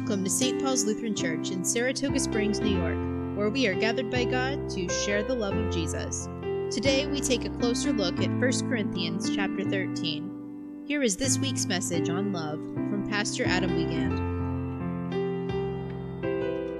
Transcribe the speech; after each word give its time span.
Welcome 0.00 0.24
to 0.24 0.30
St. 0.30 0.62
Paul's 0.62 0.86
Lutheran 0.86 1.14
Church 1.14 1.50
in 1.50 1.62
Saratoga 1.62 2.18
Springs, 2.18 2.58
New 2.58 2.74
York, 2.74 2.96
where 3.36 3.50
we 3.50 3.66
are 3.66 3.74
gathered 3.74 4.10
by 4.10 4.24
God 4.24 4.70
to 4.70 4.88
share 4.88 5.22
the 5.22 5.34
love 5.34 5.54
of 5.54 5.70
Jesus. 5.70 6.26
Today 6.70 7.06
we 7.06 7.20
take 7.20 7.44
a 7.44 7.50
closer 7.50 7.92
look 7.92 8.18
at 8.18 8.30
1 8.30 8.40
Corinthians 8.40 9.36
chapter 9.36 9.62
13. 9.62 10.84
Here 10.86 11.02
is 11.02 11.18
this 11.18 11.38
week's 11.38 11.66
message 11.66 12.08
on 12.08 12.32
love 12.32 12.58
from 12.58 13.06
Pastor 13.10 13.44
Adam 13.44 13.76
Wiegand. 13.76 14.16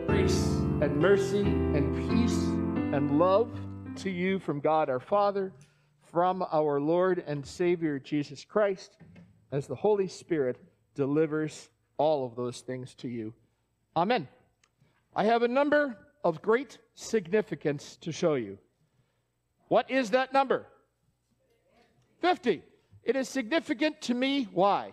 Grace 0.06 0.46
and 0.80 0.96
mercy 0.96 1.40
and 1.40 1.94
peace 2.08 2.38
and 2.94 3.18
love 3.18 3.50
to 3.96 4.08
you 4.08 4.38
from 4.38 4.60
God 4.60 4.88
our 4.88 4.98
Father, 4.98 5.52
from 6.10 6.42
our 6.50 6.80
Lord 6.80 7.22
and 7.26 7.44
Savior 7.44 7.98
Jesus 7.98 8.46
Christ, 8.46 8.96
as 9.52 9.66
the 9.66 9.76
Holy 9.76 10.08
Spirit 10.08 10.56
delivers 10.94 11.68
all 12.00 12.24
of 12.24 12.34
those 12.34 12.62
things 12.62 12.94
to 12.94 13.08
you. 13.08 13.34
Amen. 13.94 14.26
I 15.14 15.24
have 15.24 15.42
a 15.42 15.48
number 15.48 15.98
of 16.24 16.40
great 16.40 16.78
significance 16.94 17.98
to 18.00 18.10
show 18.10 18.34
you. 18.34 18.56
What 19.68 19.90
is 19.90 20.10
that 20.10 20.32
number? 20.32 20.66
50. 22.22 22.62
It 23.04 23.16
is 23.16 23.28
significant 23.28 24.00
to 24.02 24.14
me. 24.14 24.48
Why? 24.52 24.92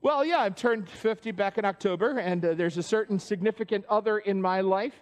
Well, 0.00 0.24
yeah, 0.24 0.38
I've 0.38 0.56
turned 0.56 0.88
50 0.88 1.32
back 1.32 1.58
in 1.58 1.66
October, 1.66 2.18
and 2.18 2.42
uh, 2.42 2.54
there's 2.54 2.78
a 2.78 2.82
certain 2.82 3.18
significant 3.18 3.84
other 3.90 4.18
in 4.18 4.40
my 4.40 4.62
life 4.62 4.94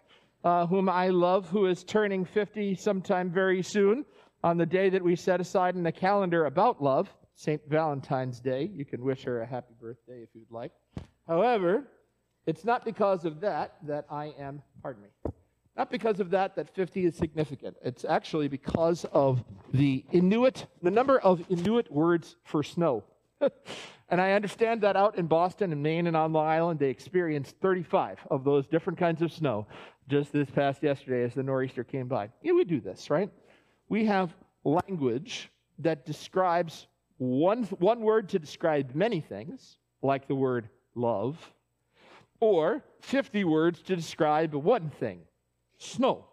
uh, 0.42 0.66
whom 0.66 0.89
I 0.89 1.09
love 1.11 1.48
who 1.48 1.66
is 1.66 1.84
turning 1.84 2.25
50 2.25 2.75
sometime 2.75 3.30
very 3.30 3.62
soon 3.62 4.05
on 4.42 4.56
the 4.59 4.66
day 4.66 4.91
that 4.91 5.03
we 5.03 5.14
set 5.14 5.41
aside 5.41 5.77
in 5.77 5.84
the 5.84 5.92
calendar 5.92 6.47
about 6.47 6.83
love. 6.83 7.09
St. 7.35 7.61
Valentine's 7.69 8.41
Day. 8.41 8.70
You 8.73 8.84
can 8.84 9.03
wish 9.03 9.25
her 9.25 9.43
a 9.43 9.47
happy 9.47 9.75
birthday 9.81 10.23
if 10.23 10.29
you'd 10.34 10.51
like. 10.51 10.73
However, 11.27 11.84
it's 12.47 12.65
not 12.65 12.84
because 12.84 13.25
of 13.25 13.41
that 13.41 13.77
that 13.87 14.06
I 14.11 14.34
am, 14.39 14.62
pardon 14.83 15.03
me, 15.03 15.33
not 15.77 15.91
because 15.91 16.21
of 16.21 16.31
that 16.31 16.56
that 16.56 16.75
50 16.75 17.06
is 17.06 17.17
significant. 17.17 17.77
It's 17.83 18.05
actually 18.05 18.48
because 18.48 19.06
of 19.12 19.43
the 19.73 20.05
Inuit, 20.12 20.67
the 20.83 20.91
number 20.91 21.19
of 21.21 21.45
Inuit 21.48 21.91
words 21.91 22.37
for 22.45 22.62
snow. 22.62 23.05
and 24.11 24.21
I 24.21 24.33
understand 24.33 24.83
that 24.83 24.97
out 24.97 25.17
in 25.17 25.27
Boston 25.27 25.73
and 25.73 25.83
Maine 25.83 26.06
and 26.06 26.17
on 26.17 26.33
Long 26.33 26.47
Island, 26.47 26.78
they 26.78 26.91
experienced 26.91 27.56
35 27.61 28.19
of 28.31 28.45
those 28.45 28.67
different 28.67 28.99
kinds 28.99 29.23
of 29.23 29.33
snow 29.33 29.67
just 30.09 30.33
this 30.33 30.51
past 30.51 30.83
yesterday 30.83 31.25
as 31.25 31.34
the 31.34 31.43
nor'easter 31.43 31.84
came 31.84 32.09
by. 32.09 32.28
Yeah, 32.43 32.53
we 32.53 32.65
do 32.65 32.81
this, 32.81 33.09
right? 33.09 33.31
We 33.89 34.05
have 34.06 34.34
language 34.65 35.51
that 35.78 36.05
describes 36.05 36.87
one, 37.23 37.65
one 37.78 38.01
word 38.01 38.28
to 38.31 38.39
describe 38.39 38.95
many 38.95 39.20
things, 39.20 39.78
like 40.03 40.27
the 40.27 40.34
word 40.34 40.69
love, 40.95 41.53
or 42.41 42.83
50 43.01 43.45
words 43.45 43.81
to 43.83 43.95
describe 43.95 44.55
one 44.55 44.91
thing, 44.91 45.20
snow. 45.78 46.27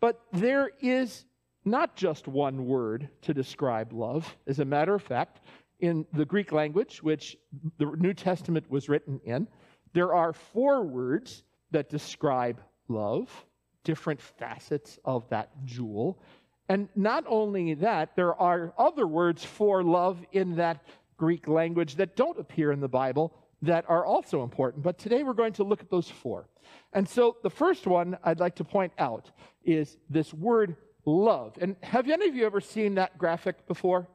But 0.00 0.20
there 0.32 0.70
is 0.80 1.26
not 1.64 1.96
just 1.96 2.28
one 2.28 2.66
word 2.66 3.08
to 3.22 3.34
describe 3.34 3.92
love. 3.92 4.36
As 4.46 4.60
a 4.60 4.64
matter 4.64 4.94
of 4.94 5.02
fact, 5.02 5.40
in 5.80 6.06
the 6.12 6.24
Greek 6.24 6.52
language, 6.52 7.02
which 7.02 7.36
the 7.78 7.86
New 7.86 8.14
Testament 8.14 8.70
was 8.70 8.88
written 8.88 9.20
in, 9.24 9.48
there 9.94 10.14
are 10.14 10.32
four 10.32 10.84
words 10.84 11.42
that 11.72 11.88
describe 11.88 12.60
love, 12.88 13.46
different 13.82 14.20
facets 14.20 14.98
of 15.04 15.28
that 15.30 15.50
jewel. 15.64 16.20
And 16.68 16.88
not 16.96 17.24
only 17.26 17.74
that, 17.74 18.16
there 18.16 18.34
are 18.34 18.72
other 18.78 19.06
words 19.06 19.44
for 19.44 19.82
love 19.82 20.24
in 20.32 20.56
that 20.56 20.82
Greek 21.16 21.46
language 21.46 21.96
that 21.96 22.16
don't 22.16 22.38
appear 22.38 22.72
in 22.72 22.80
the 22.80 22.88
Bible 22.88 23.34
that 23.62 23.84
are 23.88 24.04
also 24.04 24.42
important. 24.42 24.82
But 24.82 24.98
today 24.98 25.22
we're 25.22 25.32
going 25.34 25.52
to 25.54 25.64
look 25.64 25.80
at 25.80 25.90
those 25.90 26.10
four. 26.10 26.48
And 26.92 27.08
so 27.08 27.36
the 27.42 27.50
first 27.50 27.86
one 27.86 28.16
I'd 28.24 28.40
like 28.40 28.56
to 28.56 28.64
point 28.64 28.92
out 28.98 29.30
is 29.64 29.96
this 30.08 30.32
word 30.32 30.76
love. 31.04 31.56
And 31.60 31.76
have 31.82 32.08
any 32.08 32.28
of 32.28 32.34
you 32.34 32.46
ever 32.46 32.60
seen 32.60 32.94
that 32.94 33.18
graphic 33.18 33.66
before? 33.66 34.08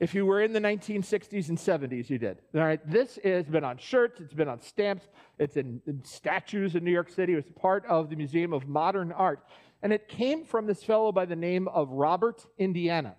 If 0.00 0.14
you 0.14 0.26
were 0.26 0.42
in 0.42 0.52
the 0.52 0.60
1960s 0.60 1.48
and 1.48 1.56
70s, 1.56 2.10
you 2.10 2.18
did. 2.18 2.38
All 2.54 2.60
right, 2.62 2.80
this 2.90 3.18
has 3.22 3.46
been 3.46 3.64
on 3.64 3.78
shirts, 3.78 4.20
it's 4.20 4.34
been 4.34 4.48
on 4.48 4.60
stamps, 4.60 5.06
it's 5.38 5.56
in, 5.56 5.80
in 5.86 6.04
statues 6.04 6.74
in 6.74 6.84
New 6.84 6.90
York 6.90 7.10
City. 7.10 7.32
It 7.32 7.36
was 7.36 7.44
part 7.56 7.86
of 7.86 8.10
the 8.10 8.16
Museum 8.16 8.52
of 8.52 8.66
Modern 8.68 9.12
Art 9.12 9.46
and 9.84 9.92
it 9.92 10.08
came 10.08 10.46
from 10.46 10.66
this 10.66 10.82
fellow 10.82 11.12
by 11.12 11.26
the 11.26 11.36
name 11.36 11.68
of 11.68 11.90
Robert 11.90 12.46
Indiana. 12.56 13.16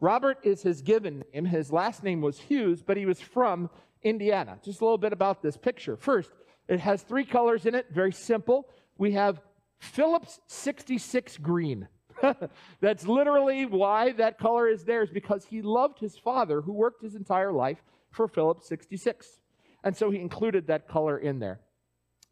Robert 0.00 0.38
is 0.42 0.62
his 0.62 0.82
given 0.82 1.22
name. 1.32 1.44
His 1.44 1.72
last 1.72 2.02
name 2.02 2.20
was 2.20 2.40
Hughes, 2.40 2.82
but 2.82 2.96
he 2.96 3.06
was 3.06 3.20
from 3.20 3.70
Indiana. 4.02 4.58
Just 4.64 4.80
a 4.80 4.84
little 4.84 4.98
bit 4.98 5.12
about 5.12 5.42
this 5.42 5.56
picture. 5.56 5.96
First, 5.96 6.32
it 6.66 6.80
has 6.80 7.02
three 7.02 7.24
colors 7.24 7.66
in 7.66 7.76
it, 7.76 7.86
very 7.92 8.10
simple. 8.10 8.68
We 8.98 9.12
have 9.12 9.40
Phillips 9.78 10.40
66 10.48 11.36
green. 11.38 11.86
That's 12.80 13.06
literally 13.06 13.64
why 13.64 14.10
that 14.14 14.38
color 14.38 14.68
is 14.68 14.82
there, 14.82 15.04
is 15.04 15.10
because 15.10 15.44
he 15.44 15.62
loved 15.62 16.00
his 16.00 16.18
father, 16.18 16.60
who 16.60 16.72
worked 16.72 17.00
his 17.00 17.14
entire 17.14 17.52
life 17.52 17.80
for 18.10 18.26
Phillips 18.26 18.66
66. 18.66 19.38
And 19.84 19.96
so 19.96 20.10
he 20.10 20.18
included 20.18 20.66
that 20.66 20.88
color 20.88 21.16
in 21.16 21.38
there. 21.38 21.60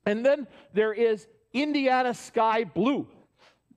And 0.04 0.26
then 0.26 0.48
there 0.74 0.92
is 0.92 1.28
Indiana 1.52 2.14
Sky 2.14 2.64
Blue 2.64 3.06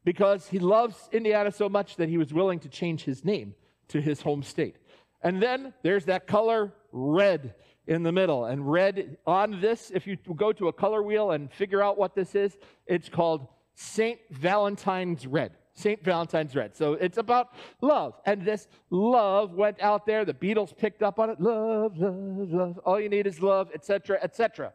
because 0.09 0.47
he 0.47 0.57
loves 0.57 1.07
Indiana 1.11 1.51
so 1.51 1.69
much 1.69 1.97
that 1.97 2.09
he 2.09 2.17
was 2.17 2.33
willing 2.33 2.57
to 2.57 2.67
change 2.67 3.03
his 3.03 3.23
name 3.23 3.53
to 3.89 4.01
his 4.01 4.23
home 4.23 4.41
state. 4.41 4.75
And 5.21 5.39
then 5.39 5.71
there's 5.83 6.05
that 6.05 6.25
color 6.25 6.73
red 6.91 7.53
in 7.85 8.01
the 8.01 8.11
middle. 8.11 8.45
And 8.45 8.71
red 8.71 9.17
on 9.27 9.61
this, 9.61 9.91
if 9.93 10.07
you 10.07 10.17
go 10.35 10.51
to 10.51 10.67
a 10.67 10.73
color 10.73 11.03
wheel 11.03 11.29
and 11.29 11.53
figure 11.53 11.83
out 11.83 11.99
what 11.99 12.15
this 12.15 12.33
is, 12.33 12.57
it's 12.87 13.07
called 13.07 13.49
St. 13.75 14.19
Valentine's 14.31 15.27
Red. 15.27 15.51
St. 15.75 16.03
Valentine's 16.03 16.55
Red. 16.55 16.75
So 16.75 16.93
it's 16.93 17.19
about 17.19 17.53
love. 17.79 18.15
And 18.25 18.43
this 18.43 18.67
love 18.89 19.53
went 19.53 19.79
out 19.79 20.07
there. 20.07 20.25
The 20.25 20.33
Beatles 20.33 20.75
picked 20.75 21.03
up 21.03 21.19
on 21.19 21.29
it. 21.29 21.39
Love, 21.39 21.99
love, 21.99 22.49
love. 22.51 22.79
All 22.79 22.99
you 22.99 23.09
need 23.09 23.27
is 23.27 23.43
love, 23.43 23.69
etc., 23.75 24.17
etc. 24.23 24.73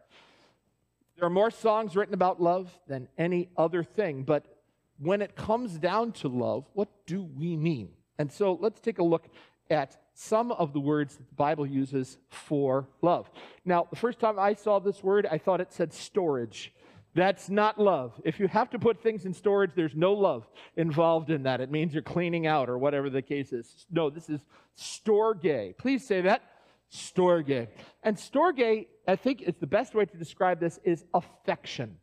There 1.17 1.27
are 1.27 1.29
more 1.29 1.51
songs 1.51 1.93
written 1.97 2.13
about 2.13 2.41
love 2.41 2.73
than 2.87 3.09
any 3.17 3.49
other 3.57 3.83
thing, 3.83 4.23
but 4.23 4.54
when 4.99 5.21
it 5.21 5.35
comes 5.35 5.77
down 5.77 6.11
to 6.13 6.27
love, 6.27 6.65
what 6.73 6.89
do 7.05 7.23
we 7.23 7.55
mean? 7.57 7.89
And 8.17 8.31
so 8.31 8.57
let's 8.61 8.79
take 8.79 8.99
a 8.99 9.03
look 9.03 9.27
at 9.69 9.97
some 10.13 10.51
of 10.51 10.73
the 10.73 10.79
words 10.79 11.17
that 11.17 11.27
the 11.27 11.35
Bible 11.35 11.65
uses 11.65 12.17
for 12.29 12.87
love. 13.01 13.29
Now, 13.65 13.87
the 13.89 13.97
first 13.97 14.19
time 14.19 14.39
I 14.39 14.53
saw 14.53 14.79
this 14.79 15.03
word, 15.03 15.27
I 15.29 15.37
thought 15.37 15.59
it 15.59 15.73
said 15.73 15.93
storage. 15.93 16.73
That's 17.13 17.49
not 17.49 17.79
love. 17.79 18.13
If 18.23 18.39
you 18.39 18.47
have 18.47 18.69
to 18.71 18.79
put 18.79 19.01
things 19.01 19.25
in 19.25 19.33
storage, 19.33 19.71
there's 19.75 19.95
no 19.95 20.13
love 20.13 20.47
involved 20.75 21.29
in 21.29 21.43
that. 21.43 21.61
It 21.61 21.71
means 21.71 21.93
you're 21.93 22.03
cleaning 22.03 22.45
out 22.45 22.69
or 22.69 22.77
whatever 22.77 23.09
the 23.09 23.21
case 23.21 23.53
is. 23.53 23.85
No, 23.89 24.09
this 24.09 24.29
is 24.29 24.41
storge. 24.77 25.77
Please 25.77 26.05
say 26.05 26.21
that. 26.21 26.43
Storge. 26.91 27.67
And 28.03 28.17
storge, 28.17 28.87
I 29.07 29.15
think 29.15 29.41
is 29.41 29.55
the 29.55 29.67
best 29.67 29.95
way 29.95 30.05
to 30.05 30.17
describe 30.17 30.59
this 30.59 30.79
is 30.83 31.05
affection 31.13 31.97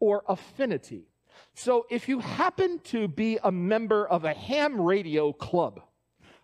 or 0.00 0.24
affinity. 0.28 1.04
So 1.54 1.86
if 1.88 2.08
you 2.08 2.18
happen 2.18 2.80
to 2.84 3.08
be 3.08 3.38
a 3.42 3.52
member 3.52 4.06
of 4.06 4.24
a 4.24 4.34
ham 4.34 4.80
radio 4.80 5.32
club, 5.32 5.80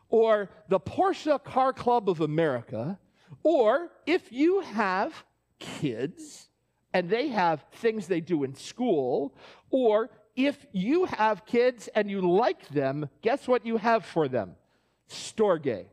or 0.09 0.51
the 0.69 0.81
Porsche 0.81 1.43
Car 1.43 1.73
Club 1.73 2.09
of 2.09 2.21
America, 2.21 2.99
or 3.43 3.91
if 4.07 4.33
you 4.33 4.61
have 4.61 5.25
kids 5.59 6.49
and 6.93 7.09
they 7.09 7.29
have 7.29 7.65
things 7.75 8.07
they 8.07 8.21
do 8.21 8.43
in 8.45 8.55
school, 8.55 9.35
or 9.71 10.11
if 10.37 10.67
you 10.73 11.05
have 11.05 11.47
kids 11.47 11.89
and 11.95 12.11
you 12.11 12.21
like 12.21 12.69
them, 12.69 13.09
guess 13.23 13.47
what 13.47 13.65
you 13.65 13.77
have 13.77 14.05
for 14.05 14.29
them? 14.29 14.57
Storge. 15.09 15.87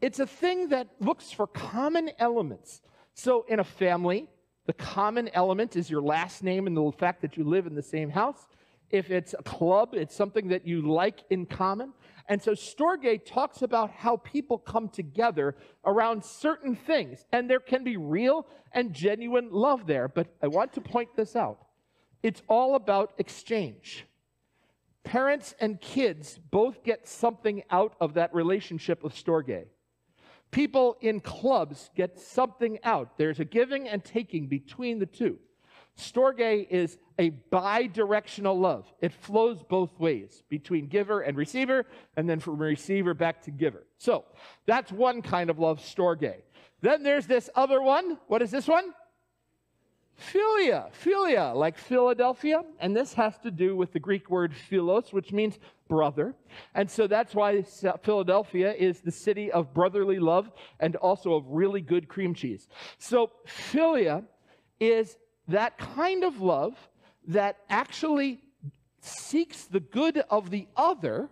It's 0.00 0.20
a 0.20 0.26
thing 0.26 0.68
that 0.68 0.88
looks 1.00 1.32
for 1.32 1.46
common 1.46 2.10
elements. 2.18 2.82
So 3.14 3.44
in 3.48 3.60
a 3.60 3.64
family, 3.64 4.28
the 4.66 4.72
common 4.72 5.28
element 5.32 5.76
is 5.76 5.88
your 5.88 6.02
last 6.02 6.42
name 6.42 6.66
and 6.66 6.76
the 6.76 6.92
fact 6.92 7.22
that 7.22 7.36
you 7.36 7.44
live 7.44 7.66
in 7.66 7.74
the 7.74 7.82
same 7.82 8.10
house. 8.10 8.46
If 8.90 9.10
it's 9.10 9.34
a 9.38 9.42
club, 9.42 9.94
it's 9.94 10.14
something 10.14 10.48
that 10.48 10.66
you 10.66 10.82
like 10.82 11.24
in 11.30 11.46
common. 11.46 11.92
And 12.28 12.42
so 12.42 12.52
Storge 12.52 13.24
talks 13.24 13.62
about 13.62 13.90
how 13.90 14.16
people 14.18 14.58
come 14.58 14.88
together 14.88 15.56
around 15.84 16.24
certain 16.24 16.74
things, 16.74 17.24
and 17.32 17.48
there 17.48 17.60
can 17.60 17.84
be 17.84 17.96
real 17.96 18.46
and 18.72 18.92
genuine 18.92 19.50
love 19.50 19.86
there. 19.86 20.08
But 20.08 20.28
I 20.42 20.48
want 20.48 20.72
to 20.74 20.80
point 20.80 21.10
this 21.16 21.36
out 21.36 21.58
it's 22.22 22.42
all 22.48 22.74
about 22.74 23.12
exchange. 23.18 24.06
Parents 25.04 25.54
and 25.60 25.80
kids 25.80 26.40
both 26.50 26.82
get 26.82 27.06
something 27.06 27.62
out 27.70 27.94
of 28.00 28.14
that 28.14 28.34
relationship 28.34 29.04
with 29.04 29.14
Storge. 29.14 29.66
People 30.50 30.96
in 31.00 31.20
clubs 31.20 31.90
get 31.94 32.18
something 32.18 32.78
out. 32.82 33.16
There's 33.16 33.38
a 33.38 33.44
giving 33.44 33.88
and 33.88 34.04
taking 34.04 34.48
between 34.48 34.98
the 34.98 35.06
two. 35.06 35.38
Storge 35.96 36.66
is 36.68 36.98
a 37.18 37.30
bi 37.30 37.86
directional 37.86 38.58
love. 38.58 38.86
It 39.00 39.12
flows 39.12 39.62
both 39.62 39.98
ways 39.98 40.42
between 40.48 40.86
giver 40.86 41.20
and 41.20 41.36
receiver, 41.36 41.86
and 42.16 42.28
then 42.28 42.40
from 42.40 42.58
receiver 42.58 43.14
back 43.14 43.42
to 43.42 43.50
giver. 43.50 43.84
So 43.98 44.24
that's 44.66 44.92
one 44.92 45.22
kind 45.22 45.50
of 45.50 45.58
love, 45.58 45.80
storge. 45.80 46.42
Then 46.82 47.02
there's 47.02 47.26
this 47.26 47.48
other 47.54 47.80
one. 47.80 48.18
What 48.28 48.42
is 48.42 48.50
this 48.50 48.68
one? 48.68 48.92
Philia, 50.32 50.90
philia, 51.04 51.54
like 51.54 51.76
Philadelphia. 51.76 52.62
And 52.80 52.96
this 52.96 53.12
has 53.14 53.38
to 53.38 53.50
do 53.50 53.76
with 53.76 53.92
the 53.92 54.00
Greek 54.00 54.30
word 54.30 54.54
philos, 54.54 55.12
which 55.12 55.32
means 55.32 55.58
brother. 55.88 56.34
And 56.74 56.90
so 56.90 57.06
that's 57.06 57.34
why 57.34 57.62
Philadelphia 58.02 58.72
is 58.72 59.00
the 59.00 59.10
city 59.10 59.52
of 59.52 59.74
brotherly 59.74 60.18
love 60.18 60.50
and 60.80 60.96
also 60.96 61.34
of 61.34 61.44
really 61.48 61.80
good 61.80 62.08
cream 62.08 62.34
cheese. 62.34 62.66
So 62.98 63.30
philia 63.46 64.24
is 64.80 65.16
that 65.48 65.78
kind 65.78 66.24
of 66.24 66.40
love 66.40 66.76
that 67.26 67.58
actually 67.68 68.40
seeks 69.00 69.64
the 69.64 69.80
good 69.80 70.18
of 70.30 70.50
the 70.50 70.66
other 70.76 71.28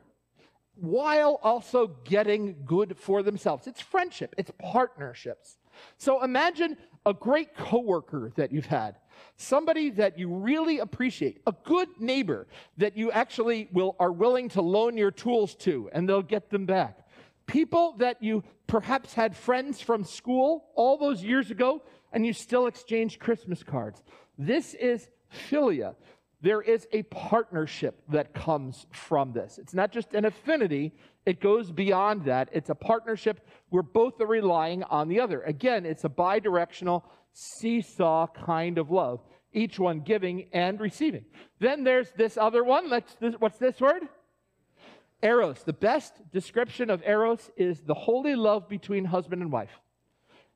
while 0.77 1.39
also 1.43 1.89
getting 2.05 2.57
good 2.65 2.97
for 2.99 3.23
themselves. 3.23 3.67
It's 3.67 3.81
friendship, 3.81 4.35
it's 4.37 4.51
partnerships. 4.59 5.57
So 5.99 6.23
imagine 6.23 6.77
a 7.07 7.13
great 7.13 7.55
coworker 7.57 8.33
that 8.37 8.53
you've 8.53 8.67
had, 8.67 8.97
somebody 9.37 9.91
that 9.91 10.19
you 10.19 10.29
really 10.29 10.79
appreciate, 10.79 11.43
a 11.47 11.55
good 11.65 11.89
neighbor 11.99 12.47
that 12.79 12.97
you 12.97 13.11
actually 13.11 13.69
will 13.73 13.97
are 13.99 14.13
willing 14.13 14.49
to 14.51 14.63
loan 14.63 14.97
your 14.97 15.11
tools 15.11 15.55
to 15.57 15.91
and 15.93 16.09
they'll 16.09 16.23
get 16.23 16.51
them 16.51 16.67
back. 16.67 16.99
People 17.47 17.95
that 17.99 18.23
you 18.23 18.43
perhaps 18.67 19.13
had 19.13 19.37
friends 19.37 19.81
from 19.81 20.03
school 20.03 20.67
all 20.75 20.97
those 20.97 21.23
years 21.23 21.51
ago 21.51 21.83
and 22.13 22.25
you 22.25 22.33
still 22.33 22.67
exchange 22.67 23.19
Christmas 23.19 23.63
cards. 23.63 24.03
This 24.39 24.75
is 24.75 25.09
philia. 25.35 25.95
There 26.41 26.61
is 26.61 26.87
a 26.93 27.03
partnership 27.05 28.03
that 28.11 28.35
comes 28.35 28.87
from 28.91 29.33
this. 29.33 29.59
It's 29.59 29.73
not 29.73 29.93
just 29.93 30.13
an 30.15 30.27
affinity, 30.27 30.93
it 31.25 31.41
goes 31.41 31.73
beyond 31.73 32.27
that. 32.27 32.51
It's 32.53 32.69
a 32.69 32.75
partnership 32.75 33.47
where 33.71 33.83
both 33.83 34.21
are 34.21 34.27
relying 34.27 34.83
on 34.85 35.09
the 35.09 35.21
other. 35.21 35.41
Again, 35.43 35.87
it's 35.87 36.05
a 36.05 36.09
bi 36.09 36.39
directional 36.39 37.05
seesaw 37.33 38.27
kind 38.27 38.79
of 38.79 38.91
love, 38.91 39.21
each 39.53 39.79
one 39.79 40.01
giving 40.01 40.49
and 40.53 40.79
receiving. 40.81 41.25
Then 41.61 41.83
there's 41.83 42.11
this 42.13 42.37
other 42.37 42.63
one. 42.63 42.91
Let's, 42.91 43.15
this, 43.15 43.35
what's 43.39 43.59
this 43.59 43.81
word? 43.81 44.03
Eros. 45.23 45.63
The 45.63 45.73
best 45.73 46.13
description 46.31 46.91
of 46.91 47.03
Eros 47.07 47.51
is 47.57 47.81
the 47.81 47.95
holy 47.95 48.37
love 48.37 48.69
between 48.69 49.07
husband 49.07 49.41
and 49.41 49.51
wife. 49.51 49.81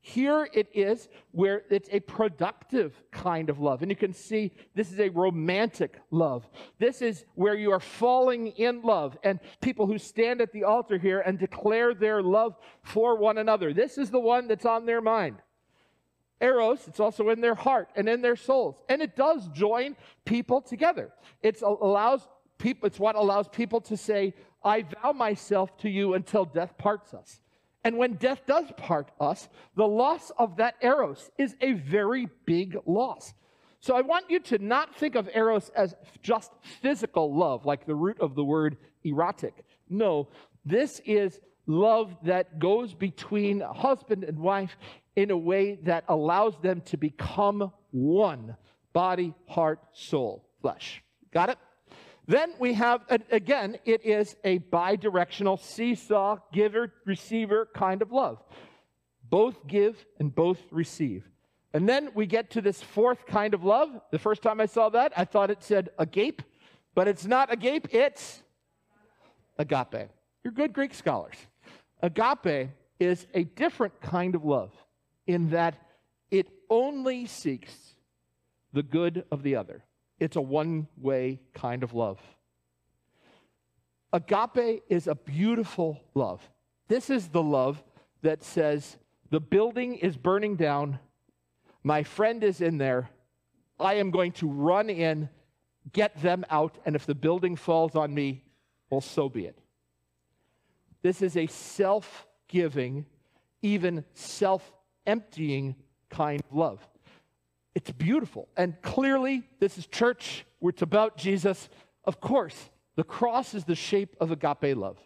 Here 0.00 0.48
it 0.52 0.68
is 0.74 1.08
where 1.32 1.64
it's 1.70 1.88
a 1.92 2.00
productive 2.00 3.00
kind 3.10 3.50
of 3.50 3.58
love. 3.58 3.82
And 3.82 3.90
you 3.90 3.96
can 3.96 4.12
see 4.12 4.52
this 4.74 4.92
is 4.92 5.00
a 5.00 5.08
romantic 5.08 6.00
love. 6.10 6.48
This 6.78 7.02
is 7.02 7.24
where 7.34 7.54
you 7.54 7.72
are 7.72 7.80
falling 7.80 8.48
in 8.48 8.82
love 8.82 9.18
and 9.22 9.40
people 9.60 9.86
who 9.86 9.98
stand 9.98 10.40
at 10.40 10.52
the 10.52 10.64
altar 10.64 10.98
here 10.98 11.20
and 11.20 11.38
declare 11.38 11.94
their 11.94 12.22
love 12.22 12.56
for 12.82 13.16
one 13.16 13.38
another. 13.38 13.72
This 13.72 13.98
is 13.98 14.10
the 14.10 14.20
one 14.20 14.46
that's 14.46 14.64
on 14.64 14.86
their 14.86 15.00
mind. 15.00 15.36
Eros, 16.40 16.86
it's 16.86 17.00
also 17.00 17.30
in 17.30 17.40
their 17.40 17.56
heart 17.56 17.88
and 17.96 18.08
in 18.08 18.22
their 18.22 18.36
souls. 18.36 18.80
And 18.88 19.02
it 19.02 19.16
does 19.16 19.48
join 19.48 19.96
people 20.24 20.60
together. 20.60 21.10
It 21.42 21.60
allows 21.62 22.28
people, 22.58 22.86
it's 22.86 23.00
what 23.00 23.16
allows 23.16 23.48
people 23.48 23.80
to 23.82 23.96
say, 23.96 24.34
I 24.62 24.82
vow 24.82 25.12
myself 25.12 25.76
to 25.78 25.88
you 25.88 26.14
until 26.14 26.44
death 26.44 26.78
parts 26.78 27.14
us. 27.14 27.40
And 27.88 27.96
when 27.96 28.16
death 28.16 28.42
does 28.46 28.70
part 28.76 29.10
us, 29.18 29.48
the 29.74 29.86
loss 29.86 30.30
of 30.36 30.58
that 30.58 30.74
eros 30.82 31.30
is 31.38 31.56
a 31.62 31.72
very 31.72 32.28
big 32.44 32.76
loss. 32.84 33.32
So 33.80 33.96
I 33.96 34.02
want 34.02 34.28
you 34.28 34.40
to 34.40 34.58
not 34.58 34.94
think 34.96 35.14
of 35.14 35.26
eros 35.32 35.70
as 35.74 35.94
just 36.22 36.52
physical 36.82 37.34
love, 37.34 37.64
like 37.64 37.86
the 37.86 37.94
root 37.94 38.20
of 38.20 38.34
the 38.34 38.44
word 38.44 38.76
erotic. 39.04 39.64
No, 39.88 40.28
this 40.66 41.00
is 41.06 41.40
love 41.66 42.14
that 42.24 42.58
goes 42.58 42.92
between 42.92 43.60
husband 43.60 44.22
and 44.22 44.38
wife 44.38 44.76
in 45.16 45.30
a 45.30 45.38
way 45.38 45.76
that 45.84 46.04
allows 46.08 46.58
them 46.60 46.82
to 46.82 46.98
become 46.98 47.72
one 47.90 48.54
body, 48.92 49.32
heart, 49.46 49.80
soul, 49.94 50.46
flesh. 50.60 51.02
Got 51.32 51.48
it? 51.48 51.58
Then 52.28 52.52
we 52.58 52.74
have, 52.74 53.00
again, 53.30 53.78
it 53.86 54.04
is 54.04 54.36
a 54.44 54.58
bi 54.58 54.96
directional 54.96 55.56
seesaw, 55.56 56.36
giver, 56.52 56.92
receiver 57.06 57.66
kind 57.74 58.02
of 58.02 58.12
love. 58.12 58.38
Both 59.30 59.66
give 59.66 60.04
and 60.20 60.34
both 60.34 60.60
receive. 60.70 61.26
And 61.72 61.88
then 61.88 62.10
we 62.14 62.26
get 62.26 62.50
to 62.50 62.60
this 62.60 62.82
fourth 62.82 63.24
kind 63.26 63.54
of 63.54 63.64
love. 63.64 63.88
The 64.10 64.18
first 64.18 64.42
time 64.42 64.60
I 64.60 64.66
saw 64.66 64.90
that, 64.90 65.14
I 65.16 65.24
thought 65.24 65.50
it 65.50 65.62
said 65.62 65.88
agape, 65.98 66.42
but 66.94 67.08
it's 67.08 67.24
not 67.24 67.50
agape, 67.50 67.94
it's 67.94 68.42
agape. 69.58 70.10
You're 70.44 70.52
good 70.52 70.74
Greek 70.74 70.92
scholars. 70.92 71.36
Agape 72.02 72.68
is 73.00 73.26
a 73.32 73.44
different 73.44 74.02
kind 74.02 74.34
of 74.34 74.44
love 74.44 74.72
in 75.26 75.48
that 75.50 75.76
it 76.30 76.48
only 76.68 77.24
seeks 77.24 77.72
the 78.74 78.82
good 78.82 79.24
of 79.30 79.42
the 79.42 79.56
other. 79.56 79.82
It's 80.18 80.36
a 80.36 80.40
one 80.40 80.88
way 80.96 81.40
kind 81.54 81.82
of 81.82 81.94
love. 81.94 82.20
Agape 84.12 84.82
is 84.88 85.06
a 85.06 85.14
beautiful 85.14 86.00
love. 86.14 86.48
This 86.88 87.10
is 87.10 87.28
the 87.28 87.42
love 87.42 87.82
that 88.22 88.42
says, 88.42 88.96
The 89.30 89.40
building 89.40 89.96
is 89.96 90.16
burning 90.16 90.56
down. 90.56 90.98
My 91.84 92.02
friend 92.02 92.42
is 92.42 92.60
in 92.60 92.78
there. 92.78 93.10
I 93.78 93.94
am 93.94 94.10
going 94.10 94.32
to 94.32 94.48
run 94.48 94.90
in, 94.90 95.28
get 95.92 96.20
them 96.20 96.44
out, 96.50 96.78
and 96.84 96.96
if 96.96 97.06
the 97.06 97.14
building 97.14 97.54
falls 97.54 97.94
on 97.94 98.12
me, 98.12 98.44
well, 98.90 99.00
so 99.00 99.28
be 99.28 99.46
it. 99.46 99.58
This 101.02 101.22
is 101.22 101.36
a 101.36 101.46
self 101.46 102.26
giving, 102.48 103.06
even 103.62 104.04
self 104.14 104.72
emptying 105.06 105.76
kind 106.10 106.40
of 106.40 106.56
love. 106.56 106.88
It's 107.78 107.92
beautiful. 107.92 108.48
And 108.56 108.74
clearly, 108.82 109.44
this 109.60 109.78
is 109.78 109.86
church, 109.86 110.44
it's 110.60 110.82
about 110.82 111.16
Jesus. 111.16 111.68
Of 112.02 112.20
course, 112.20 112.70
the 112.96 113.04
cross 113.04 113.54
is 113.54 113.66
the 113.66 113.76
shape 113.76 114.16
of 114.20 114.32
agape 114.32 114.76
love. 114.76 114.98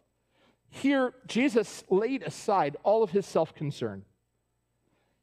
Here, 0.70 1.12
Jesus 1.26 1.84
laid 1.90 2.22
aside 2.22 2.78
all 2.82 3.02
of 3.02 3.10
his 3.10 3.26
self 3.26 3.54
concern. 3.54 4.06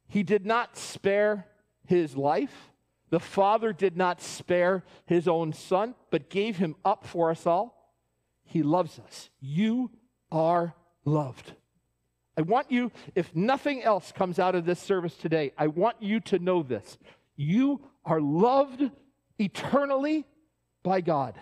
He 0.08 0.22
did 0.22 0.46
not 0.46 0.78
spare 0.78 1.48
his 1.88 2.16
life. 2.16 2.70
The 3.10 3.20
Father 3.20 3.74
did 3.74 3.98
not 3.98 4.22
spare 4.22 4.84
his 5.08 5.28
own 5.28 5.52
Son, 5.52 5.96
but 6.12 6.30
gave 6.30 6.58
him 6.58 6.76
up 6.86 7.08
for 7.08 7.32
us 7.32 7.48
all. 7.48 7.96
He 8.44 8.62
loves 8.62 9.00
us. 9.00 9.32
You 9.40 9.90
are 10.32 10.76
loved. 11.04 11.54
I 12.38 12.42
want 12.44 12.72
you, 12.72 12.92
if 13.16 13.36
nothing 13.36 13.82
else 13.82 14.12
comes 14.12 14.38
out 14.38 14.54
of 14.54 14.66
this 14.66 14.80
service 14.80 15.16
today, 15.16 15.52
I 15.58 15.66
want 15.66 15.98
you 16.00 16.20
to 16.22 16.38
know 16.38 16.62
this. 16.62 17.00
You 17.40 17.80
are 18.04 18.20
loved 18.20 18.92
eternally 19.38 20.26
by 20.84 21.00
God. 21.00 21.40